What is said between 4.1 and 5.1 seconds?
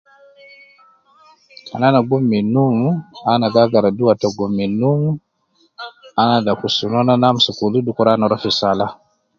ta gum min num,